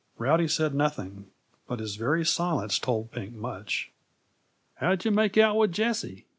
[0.17, 1.27] Rowdy said nothing,
[1.67, 3.91] but his very silence told Pink much.
[4.77, 6.25] "How'd yuh make out with Jessie?"